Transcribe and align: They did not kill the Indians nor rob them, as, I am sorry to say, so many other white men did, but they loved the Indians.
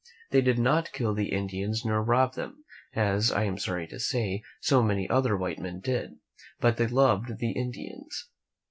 They 0.31 0.41
did 0.41 0.57
not 0.57 0.91
kill 0.93 1.13
the 1.13 1.31
Indians 1.31 1.85
nor 1.85 2.01
rob 2.01 2.33
them, 2.33 2.65
as, 2.95 3.31
I 3.31 3.43
am 3.43 3.59
sorry 3.59 3.85
to 3.89 3.99
say, 3.99 4.41
so 4.59 4.81
many 4.81 5.07
other 5.07 5.37
white 5.37 5.59
men 5.59 5.79
did, 5.79 6.15
but 6.59 6.77
they 6.77 6.87
loved 6.87 7.37
the 7.37 7.51
Indians. 7.51 8.27